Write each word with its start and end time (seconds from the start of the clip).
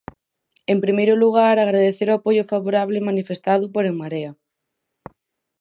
En 0.71 0.77
primeiro 0.85 1.13
lugar, 1.23 1.55
agradecer 1.57 2.07
o 2.09 2.17
apoio 2.19 2.43
favorable 2.53 3.05
manifestado 3.09 3.65
por 3.73 3.83
En 3.91 3.95
Marea. 4.01 4.31